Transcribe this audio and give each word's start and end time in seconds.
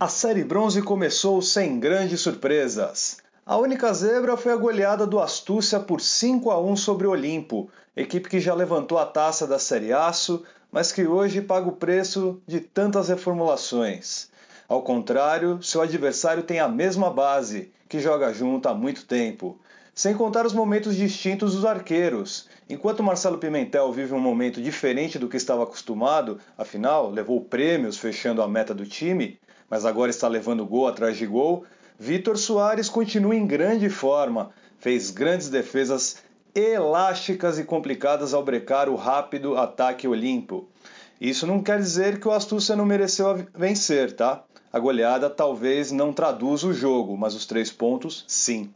A 0.00 0.06
série 0.06 0.44
bronze 0.44 0.80
começou 0.80 1.42
sem 1.42 1.80
grandes 1.80 2.20
surpresas. 2.20 3.16
A 3.44 3.56
única 3.56 3.92
zebra 3.92 4.36
foi 4.36 4.52
a 4.52 4.56
goleada 4.56 5.04
do 5.04 5.18
Astúcia 5.18 5.80
por 5.80 6.00
5 6.00 6.52
a 6.52 6.60
1 6.60 6.76
sobre 6.76 7.08
o 7.08 7.10
Olimpo, 7.10 7.68
equipe 7.96 8.28
que 8.28 8.38
já 8.38 8.54
levantou 8.54 8.96
a 8.96 9.04
taça 9.04 9.44
da 9.44 9.58
Série 9.58 9.92
Aço, 9.92 10.44
mas 10.70 10.92
que 10.92 11.04
hoje 11.04 11.40
paga 11.40 11.68
o 11.68 11.72
preço 11.72 12.40
de 12.46 12.60
tantas 12.60 13.08
reformulações. 13.08 14.28
Ao 14.68 14.82
contrário, 14.82 15.60
seu 15.64 15.82
adversário 15.82 16.44
tem 16.44 16.60
a 16.60 16.68
mesma 16.68 17.10
base, 17.10 17.72
que 17.88 17.98
joga 17.98 18.32
junto 18.32 18.68
há 18.68 18.74
muito 18.74 19.04
tempo. 19.04 19.58
Sem 19.98 20.14
contar 20.14 20.46
os 20.46 20.52
momentos 20.52 20.94
distintos 20.94 21.56
dos 21.56 21.64
arqueiros. 21.64 22.46
Enquanto 22.70 23.02
Marcelo 23.02 23.36
Pimentel 23.36 23.92
vive 23.92 24.14
um 24.14 24.20
momento 24.20 24.62
diferente 24.62 25.18
do 25.18 25.26
que 25.28 25.36
estava 25.36 25.64
acostumado, 25.64 26.38
afinal, 26.56 27.10
levou 27.10 27.40
prêmios 27.40 27.98
fechando 27.98 28.40
a 28.40 28.46
meta 28.46 28.72
do 28.72 28.86
time, 28.86 29.40
mas 29.68 29.84
agora 29.84 30.08
está 30.08 30.28
levando 30.28 30.64
gol 30.64 30.86
atrás 30.86 31.16
de 31.16 31.26
gol, 31.26 31.64
Vitor 31.98 32.38
Soares 32.38 32.88
continua 32.88 33.34
em 33.34 33.44
grande 33.44 33.90
forma, 33.90 34.50
fez 34.78 35.10
grandes 35.10 35.48
defesas 35.48 36.18
elásticas 36.54 37.58
e 37.58 37.64
complicadas 37.64 38.32
ao 38.32 38.44
brecar 38.44 38.88
o 38.88 38.94
rápido 38.94 39.56
ataque 39.56 40.06
Olimpo. 40.06 40.68
Isso 41.20 41.44
não 41.44 41.60
quer 41.60 41.80
dizer 41.80 42.20
que 42.20 42.28
o 42.28 42.30
Astúcia 42.30 42.76
não 42.76 42.86
mereceu 42.86 43.44
vencer, 43.52 44.14
tá? 44.14 44.44
A 44.72 44.78
goleada 44.78 45.28
talvez 45.28 45.90
não 45.90 46.12
traduza 46.12 46.68
o 46.68 46.72
jogo, 46.72 47.16
mas 47.16 47.34
os 47.34 47.46
três 47.46 47.72
pontos, 47.72 48.24
sim. 48.28 48.72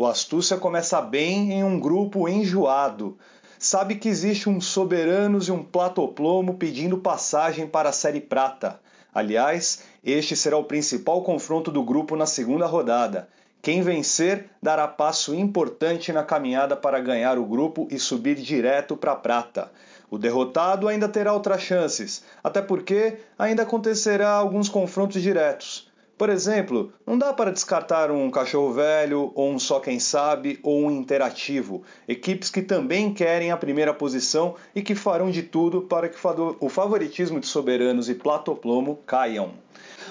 O 0.00 0.06
Astúcia 0.06 0.56
começa 0.56 1.02
bem 1.02 1.54
em 1.54 1.64
um 1.64 1.80
grupo 1.80 2.28
enjoado. 2.28 3.18
Sabe 3.58 3.96
que 3.96 4.08
existe 4.08 4.48
um 4.48 4.60
Soberanos 4.60 5.48
e 5.48 5.50
um 5.50 5.60
Platoplomo 5.60 6.54
pedindo 6.54 6.98
passagem 6.98 7.66
para 7.66 7.88
a 7.88 7.92
Série 7.92 8.20
Prata. 8.20 8.78
Aliás, 9.12 9.82
este 10.04 10.36
será 10.36 10.56
o 10.56 10.62
principal 10.62 11.22
confronto 11.22 11.72
do 11.72 11.82
grupo 11.82 12.14
na 12.14 12.26
segunda 12.26 12.64
rodada. 12.64 13.28
Quem 13.60 13.82
vencer 13.82 14.48
dará 14.62 14.86
passo 14.86 15.34
importante 15.34 16.12
na 16.12 16.22
caminhada 16.22 16.76
para 16.76 17.00
ganhar 17.00 17.36
o 17.36 17.44
grupo 17.44 17.88
e 17.90 17.98
subir 17.98 18.36
direto 18.36 18.96
para 18.96 19.10
a 19.10 19.16
prata. 19.16 19.72
O 20.08 20.16
derrotado 20.16 20.86
ainda 20.86 21.08
terá 21.08 21.32
outras 21.32 21.62
chances, 21.62 22.22
até 22.44 22.62
porque 22.62 23.18
ainda 23.36 23.64
acontecerá 23.64 24.30
alguns 24.30 24.68
confrontos 24.68 25.20
diretos. 25.20 25.87
Por 26.18 26.30
exemplo, 26.30 26.92
não 27.06 27.16
dá 27.16 27.32
para 27.32 27.52
descartar 27.52 28.10
um 28.10 28.28
cachorro 28.28 28.72
velho, 28.72 29.30
ou 29.36 29.52
um 29.52 29.58
só 29.58 29.78
quem 29.78 30.00
sabe, 30.00 30.58
ou 30.64 30.82
um 30.82 30.90
interativo, 30.90 31.84
equipes 32.08 32.50
que 32.50 32.60
também 32.60 33.14
querem 33.14 33.52
a 33.52 33.56
primeira 33.56 33.94
posição 33.94 34.56
e 34.74 34.82
que 34.82 34.96
farão 34.96 35.30
de 35.30 35.44
tudo 35.44 35.82
para 35.82 36.08
que 36.08 36.18
o 36.58 36.68
favoritismo 36.68 37.38
de 37.38 37.46
soberanos 37.46 38.08
e 38.08 38.16
platoplomo 38.16 38.98
caiam. 39.06 39.52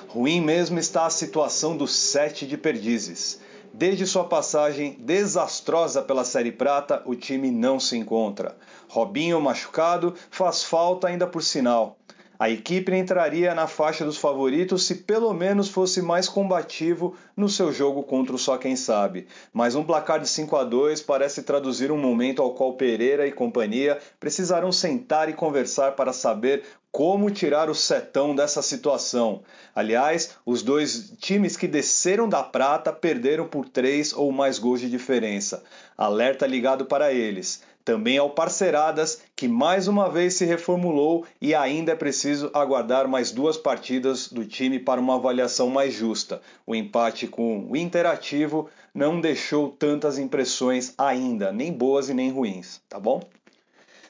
Ruim 0.08 0.40
mesmo 0.40 0.80
está 0.80 1.06
a 1.06 1.10
situação 1.10 1.76
dos 1.76 1.94
sete 1.94 2.48
de 2.48 2.58
perdizes. 2.58 3.42
Desde 3.74 4.08
sua 4.08 4.24
passagem 4.24 4.96
desastrosa 5.00 6.02
pela 6.02 6.24
Série 6.24 6.54
Prata, 6.54 7.04
o 7.06 7.16
time 7.16 7.52
não 7.52 7.82
se 7.82 7.98
encontra. 7.98 8.56
Robinho 8.88 9.42
machucado 9.42 10.16
faz 10.32 10.64
falta 10.64 11.10
ainda 11.10 11.28
por 11.28 11.44
sinal. 11.44 11.98
A 12.40 12.52
equipe 12.52 12.96
entraria 12.96 13.56
na 13.56 13.66
faixa 13.66 14.06
dos 14.06 14.18
favoritos 14.18 14.86
se 14.86 14.94
pelo 14.94 15.34
menos 15.34 15.70
fosse 15.70 16.04
mais 16.04 16.30
combativo 16.30 17.16
no 17.36 17.50
seu 17.50 17.72
jogo 17.74 18.04
contra 18.04 18.36
o 18.36 18.38
Só 18.38 18.58
Quem 18.58 18.76
Sabe. 18.76 19.28
Mas 19.52 19.74
um 19.74 19.84
placar 19.84 20.20
de 20.20 20.28
5 20.28 20.56
a 20.56 20.64
2 20.64 21.02
parece 21.02 21.42
traduzir 21.42 21.92
um 21.92 21.98
momento 21.98 22.42
ao 22.42 22.54
qual 22.54 22.74
Pereira 22.74 23.26
e 23.26 23.32
companhia 23.32 23.98
precisarão 24.20 24.72
sentar 24.72 25.30
e 25.30 25.34
conversar 25.34 25.94
para 25.94 26.14
saber 26.14 26.64
como 26.92 27.30
tirar 27.30 27.70
o 27.70 27.76
setão 27.76 28.36
dessa 28.36 28.62
situação. 28.62 29.44
Aliás, 29.76 30.36
os 30.46 30.64
dois 30.64 31.14
times 31.20 31.56
que 31.56 31.68
desceram 31.68 32.28
da 32.28 32.42
prata 32.44 32.92
perderam 32.92 33.48
por 33.48 33.68
três 33.70 34.14
ou 34.14 34.32
mais 34.32 34.58
gols 34.58 34.80
de 34.80 34.90
diferença. 34.90 35.64
Alerta 35.98 36.48
ligado 36.48 36.86
para 36.86 37.14
eles 37.14 37.62
também 37.88 38.18
ao 38.18 38.32
Parceiradas, 38.32 39.22
que 39.34 39.48
mais 39.48 39.88
uma 39.88 40.10
vez 40.10 40.34
se 40.34 40.44
reformulou 40.44 41.26
e 41.40 41.56
ainda 41.56 41.94
é 41.94 41.96
preciso 41.96 42.52
aguardar 42.54 43.08
mais 43.08 43.32
duas 43.32 43.56
partidas 43.56 44.28
do 44.28 44.44
time 44.44 44.78
para 44.78 45.00
uma 45.00 45.16
avaliação 45.16 45.70
mais 45.70 45.94
justa. 45.94 46.42
O 46.66 46.76
empate 46.76 47.28
com 47.28 47.66
o 47.72 47.78
Interativo 47.78 48.70
não 48.94 49.22
deixou 49.22 49.70
tantas 49.70 50.20
impressões 50.20 50.94
ainda, 50.98 51.54
nem 51.54 51.72
boas 51.72 52.10
e 52.10 52.14
nem 52.14 52.30
ruins, 52.30 52.82
tá 52.90 53.00
bom? 53.00 53.22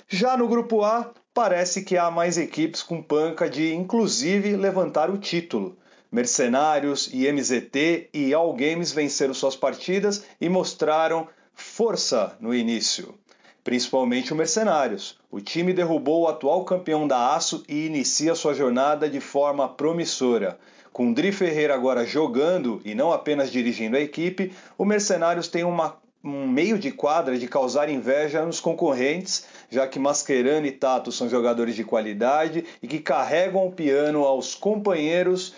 Já 0.07 0.35
no 0.35 0.47
grupo 0.47 0.83
A, 0.83 1.11
parece 1.37 1.83
que 1.83 1.95
há 1.95 2.09
mais 2.09 2.35
equipes 2.35 2.81
com 2.81 2.99
panca 2.99 3.47
de 3.47 3.71
inclusive 3.71 4.55
levantar 4.55 5.11
o 5.11 5.19
título. 5.19 5.77
Mercenários, 6.11 7.13
IMZT 7.13 8.09
e 8.11 8.33
All 8.33 8.51
Games 8.53 8.91
venceram 8.91 9.35
suas 9.35 9.55
partidas 9.55 10.25
e 10.41 10.49
mostraram 10.49 11.27
força 11.53 12.35
no 12.39 12.55
início 12.55 13.13
principalmente 13.63 14.31
o 14.31 14.35
Mercenários. 14.35 15.19
O 15.29 15.41
time 15.41 15.73
derrubou 15.73 16.21
o 16.21 16.27
atual 16.29 16.63
campeão 16.63 17.05
da 17.05 17.35
Aço 17.35 17.65
e 17.67 17.85
inicia 17.85 18.33
sua 18.33 18.53
jornada 18.53 19.09
de 19.09 19.19
forma 19.19 19.67
promissora. 19.67 20.57
Com 20.93 21.11
Dri 21.11 21.33
Ferreira 21.33 21.75
agora 21.75 22.05
jogando 22.05 22.81
e 22.85 22.95
não 22.95 23.11
apenas 23.11 23.51
dirigindo 23.51 23.97
a 23.97 23.99
equipe, 23.99 24.53
o 24.77 24.85
Mercenários 24.85 25.49
tem 25.49 25.65
uma, 25.65 25.97
um 26.27 26.47
meio 26.47 26.77
de 26.77 26.91
quadra 26.91 27.38
de 27.38 27.47
causar 27.47 27.89
inveja 27.89 28.45
nos 28.45 28.59
concorrentes, 28.59 29.45
já 29.69 29.88
que 29.88 29.99
Mascherano 29.99 30.65
e 30.65 30.71
Tato 30.71 31.11
são 31.11 31.29
jogadores 31.29 31.75
de 31.75 31.83
qualidade 31.83 32.65
e 32.81 32.88
que 32.88 32.99
carregam 32.99 33.65
o 33.65 33.71
piano 33.71 34.23
aos 34.23 34.53
companheiros. 34.53 35.53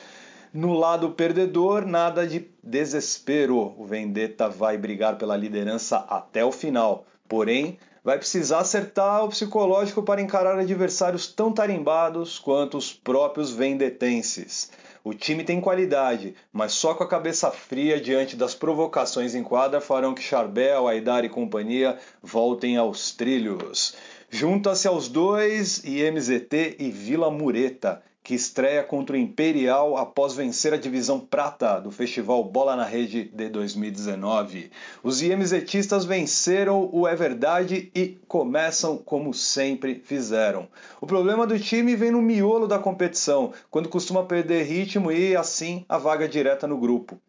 No 0.54 0.74
lado 0.74 1.12
perdedor, 1.12 1.86
nada 1.86 2.26
de 2.26 2.48
desespero. 2.64 3.74
O 3.78 3.86
Vendetta 3.86 4.50
vai 4.50 4.78
brigar 4.78 5.18
pela 5.18 5.38
liderança 5.38 5.98
até 6.10 6.44
o 6.44 6.52
final. 6.52 7.06
Porém, 7.28 7.78
vai 8.04 8.18
precisar 8.18 8.60
acertar 8.60 9.24
o 9.24 9.30
psicológico 9.30 10.04
para 10.04 10.22
encarar 10.22 10.58
adversários 10.58 11.28
tão 11.28 11.52
tarimbados 11.52 12.40
quanto 12.40 12.78
os 12.78 12.94
próprios 12.94 13.52
vendetenses. 13.52 14.72
O 15.04 15.14
time 15.14 15.44
tem 15.44 15.62
qualidade, 15.62 16.36
mas 16.52 16.74
só 16.74 16.94
com 16.94 17.04
a 17.04 17.08
cabeça 17.08 17.50
fria 17.50 18.00
diante 18.00 18.36
das 18.36 18.54
provocações 18.54 19.34
em 19.34 19.44
quadra 19.44 19.80
farão 19.80 20.14
que 20.14 20.22
Charbel, 20.22 20.88
Aidar 20.88 21.24
e 21.24 21.30
companhia 21.30 21.98
voltem 22.22 22.78
aos 22.78 23.12
trilhos. 23.12 23.96
Junta-se 24.30 24.88
aos 24.88 25.08
dois 25.08 25.84
IMZT 25.84 26.76
e 26.80 26.92
Vila 26.92 27.32
Mureta, 27.32 28.04
que 28.30 28.36
estreia 28.36 28.84
contra 28.84 29.16
o 29.16 29.20
Imperial 29.20 29.98
após 29.98 30.36
vencer 30.36 30.72
a 30.72 30.78
divisão 30.78 31.20
prata 31.20 31.80
do 31.80 31.90
festival 31.90 32.44
Bola 32.44 32.76
na 32.76 32.84
Rede 32.84 33.24
de 33.24 33.50
2019. 33.50 34.70
Os 35.02 35.24
IMZetistas 35.24 36.06
venceram 36.06 36.92
o 36.94 37.08
É 37.08 37.16
Verdade 37.16 37.90
e 37.96 38.20
começam 38.28 39.00
como 39.00 39.34
sempre 39.34 40.04
fizeram. 40.06 40.68
O 41.02 41.08
problema 41.08 41.48
do 41.48 41.58
time 41.58 41.96
vem 41.96 42.12
no 42.12 42.22
miolo 42.22 42.68
da 42.68 42.78
competição, 42.78 43.52
quando 43.72 43.90
costuma 43.90 44.24
perder 44.24 44.62
ritmo 44.62 45.12
e 45.12 45.36
assim 45.36 45.84
a 45.90 45.98
vaga 45.98 46.30
direta 46.30 46.68
no 46.68 46.78
grupo 46.78 47.20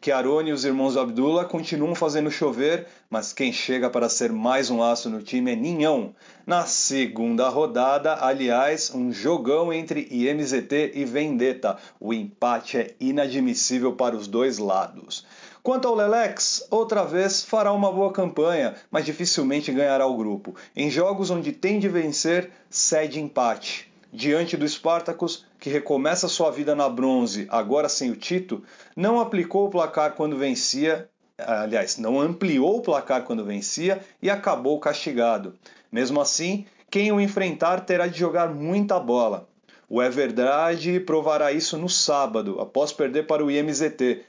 que 0.00 0.12
Arone 0.12 0.50
e 0.50 0.52
os 0.52 0.64
irmãos 0.64 0.96
Abdullah 0.96 1.44
continuam 1.44 1.94
fazendo 1.94 2.30
chover, 2.30 2.86
mas 3.10 3.32
quem 3.32 3.52
chega 3.52 3.90
para 3.90 4.08
ser 4.08 4.32
mais 4.32 4.70
um 4.70 4.78
laço 4.78 5.10
no 5.10 5.22
time 5.22 5.52
é 5.52 5.56
Ninhão. 5.56 6.14
Na 6.46 6.64
segunda 6.64 7.48
rodada, 7.48 8.24
aliás, 8.24 8.92
um 8.94 9.12
jogão 9.12 9.72
entre 9.72 10.06
IMZT 10.52 10.92
e 10.94 11.04
Vendetta. 11.04 11.76
O 12.00 12.12
empate 12.12 12.78
é 12.78 12.94
inadmissível 12.98 13.92
para 13.92 14.16
os 14.16 14.26
dois 14.26 14.58
lados. 14.58 15.26
Quanto 15.62 15.86
ao 15.86 15.94
Lelex, 15.94 16.66
outra 16.70 17.04
vez 17.04 17.42
fará 17.42 17.72
uma 17.72 17.92
boa 17.92 18.12
campanha, 18.12 18.74
mas 18.90 19.04
dificilmente 19.04 19.72
ganhará 19.72 20.06
o 20.06 20.16
grupo. 20.16 20.54
Em 20.74 20.90
jogos 20.90 21.30
onde 21.30 21.52
tem 21.52 21.78
de 21.78 21.88
vencer, 21.88 22.50
cede 22.70 23.20
empate 23.20 23.88
diante 24.12 24.56
do 24.56 24.66
Spartacus, 24.66 25.44
que 25.60 25.68
recomeça 25.68 26.28
sua 26.28 26.50
vida 26.50 26.74
na 26.74 26.88
bronze, 26.88 27.46
agora 27.50 27.88
sem 27.88 28.10
o 28.10 28.16
Tito, 28.16 28.62
não 28.96 29.20
aplicou 29.20 29.66
o 29.66 29.70
placar 29.70 30.14
quando 30.14 30.36
vencia, 30.36 31.08
aliás, 31.36 31.98
não 31.98 32.20
ampliou 32.20 32.78
o 32.78 32.82
placar 32.82 33.24
quando 33.24 33.44
vencia 33.44 34.00
e 34.22 34.30
acabou 34.30 34.80
castigado. 34.80 35.54
Mesmo 35.92 36.20
assim, 36.20 36.64
quem 36.90 37.12
o 37.12 37.20
enfrentar 37.20 37.80
terá 37.80 38.06
de 38.06 38.18
jogar 38.18 38.48
muita 38.48 38.98
bola. 38.98 39.46
O 39.88 40.02
É 40.02 40.10
Verdade 40.10 41.00
provará 41.00 41.50
isso 41.50 41.78
no 41.78 41.88
sábado, 41.88 42.60
após 42.60 42.92
perder 42.92 43.26
para 43.26 43.44
o 43.44 43.50
IMZT, 43.50 44.22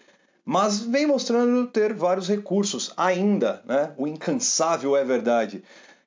mas 0.45 0.79
vem 0.79 1.05
mostrando 1.05 1.67
ter 1.67 1.93
vários 1.93 2.27
recursos 2.27 2.93
ainda, 2.95 3.61
né? 3.65 3.93
O 3.97 4.07
incansável 4.07 4.95
É 4.95 5.03
Verdade. 5.03 5.63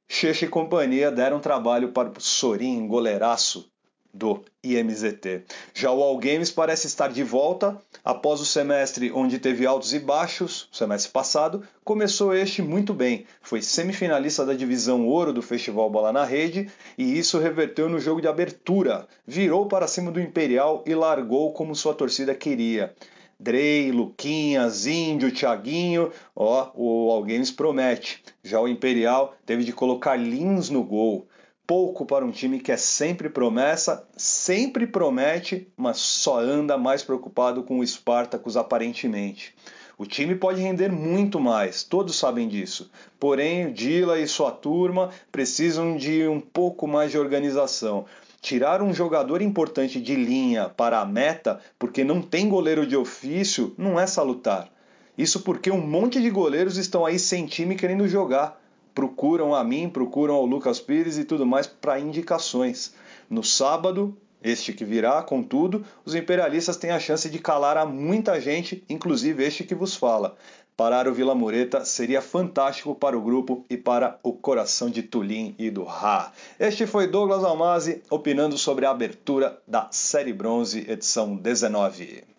Cheche 0.08 0.46
e 0.46 0.48
companhia 0.48 1.10
deram 1.10 1.40
trabalho 1.40 1.92
para 1.92 2.08
o 2.08 2.20
Sorin, 2.20 2.86
goleiraço. 2.86 3.71
Do 4.12 4.42
IMZT. 4.62 5.44
Já 5.72 5.90
o 5.90 6.02
All 6.02 6.18
Games 6.18 6.50
parece 6.50 6.86
estar 6.86 7.08
de 7.08 7.22
volta 7.22 7.80
após 8.04 8.40
o 8.40 8.46
semestre 8.46 9.10
onde 9.10 9.38
teve 9.38 9.64
altos 9.64 9.94
e 9.94 9.98
baixos, 9.98 10.68
o 10.70 10.76
semestre 10.76 11.10
passado, 11.10 11.62
começou 11.82 12.34
este 12.34 12.60
muito 12.60 12.92
bem. 12.92 13.24
Foi 13.40 13.62
semifinalista 13.62 14.44
da 14.44 14.52
divisão 14.52 15.06
ouro 15.06 15.32
do 15.32 15.40
Festival 15.40 15.88
Bola 15.88 16.12
na 16.12 16.24
Rede 16.24 16.70
e 16.98 17.18
isso 17.18 17.38
reverteu 17.38 17.88
no 17.88 17.98
jogo 17.98 18.20
de 18.20 18.28
abertura. 18.28 19.08
Virou 19.26 19.66
para 19.66 19.88
cima 19.88 20.10
do 20.10 20.20
Imperial 20.20 20.84
e 20.86 20.94
largou 20.94 21.52
como 21.52 21.74
sua 21.74 21.94
torcida 21.94 22.34
queria. 22.34 22.94
Drey, 23.40 23.90
Luquinhas, 23.90 24.86
Índio, 24.86 25.32
Thiaguinho, 25.32 26.12
ó, 26.36 26.70
o 26.76 27.10
All 27.10 27.24
Games 27.24 27.50
promete. 27.50 28.22
Já 28.44 28.60
o 28.60 28.68
Imperial 28.68 29.34
teve 29.44 29.64
de 29.64 29.72
colocar 29.72 30.14
Lins 30.14 30.70
no 30.70 30.84
gol 30.84 31.26
pouco 31.72 32.04
para 32.04 32.22
um 32.22 32.30
time 32.30 32.60
que 32.60 32.70
é 32.70 32.76
sempre 32.76 33.30
promessa, 33.30 34.06
sempre 34.14 34.86
promete, 34.86 35.66
mas 35.74 35.96
só 35.96 36.38
anda 36.38 36.76
mais 36.76 37.02
preocupado 37.02 37.62
com 37.62 37.78
o 37.78 37.86
Spartacus 37.86 38.58
aparentemente. 38.58 39.54
O 39.96 40.04
time 40.04 40.34
pode 40.34 40.60
render 40.60 40.92
muito 40.92 41.40
mais, 41.40 41.82
todos 41.82 42.14
sabem 42.14 42.46
disso. 42.46 42.90
Porém, 43.18 43.72
Dila 43.72 44.18
e 44.18 44.28
sua 44.28 44.50
turma 44.50 45.08
precisam 45.30 45.96
de 45.96 46.28
um 46.28 46.40
pouco 46.40 46.86
mais 46.86 47.10
de 47.10 47.16
organização. 47.16 48.04
Tirar 48.42 48.82
um 48.82 48.92
jogador 48.92 49.40
importante 49.40 49.98
de 49.98 50.14
linha 50.14 50.68
para 50.68 51.00
a 51.00 51.06
meta 51.06 51.58
porque 51.78 52.04
não 52.04 52.20
tem 52.20 52.50
goleiro 52.50 52.86
de 52.86 52.98
ofício 52.98 53.74
não 53.78 53.98
é 53.98 54.06
salutar. 54.06 54.68
Isso 55.16 55.40
porque 55.40 55.70
um 55.70 55.80
monte 55.80 56.20
de 56.20 56.28
goleiros 56.28 56.76
estão 56.76 57.06
aí 57.06 57.18
sem 57.18 57.46
time 57.46 57.76
querendo 57.76 58.06
jogar 58.06 58.61
procuram 58.94 59.54
a 59.54 59.62
mim, 59.64 59.88
procuram 59.88 60.34
ao 60.34 60.46
Lucas 60.46 60.80
Pires 60.80 61.18
e 61.18 61.24
tudo 61.24 61.46
mais 61.46 61.66
para 61.66 62.00
indicações. 62.00 62.94
No 63.28 63.42
sábado, 63.42 64.16
este 64.42 64.72
que 64.72 64.84
virá, 64.84 65.22
contudo, 65.22 65.84
os 66.04 66.14
imperialistas 66.14 66.76
têm 66.76 66.90
a 66.90 66.98
chance 66.98 67.30
de 67.30 67.38
calar 67.38 67.76
a 67.76 67.86
muita 67.86 68.40
gente, 68.40 68.82
inclusive 68.88 69.44
este 69.44 69.64
que 69.64 69.74
vos 69.74 69.94
fala. 69.94 70.36
Parar 70.76 71.06
o 71.06 71.12
Vila 71.14 71.34
Mureta 71.34 71.84
seria 71.84 72.22
fantástico 72.22 72.94
para 72.94 73.16
o 73.16 73.20
grupo 73.20 73.64
e 73.68 73.76
para 73.76 74.18
o 74.22 74.32
coração 74.32 74.90
de 74.90 75.02
Tulim 75.02 75.54
e 75.58 75.70
do 75.70 75.84
Ra. 75.84 76.32
Este 76.58 76.86
foi 76.86 77.06
Douglas 77.06 77.44
Almazi 77.44 78.02
opinando 78.10 78.56
sobre 78.56 78.86
a 78.86 78.90
abertura 78.90 79.60
da 79.68 79.88
Série 79.90 80.32
Bronze, 80.32 80.86
edição 80.88 81.36
19. 81.36 82.31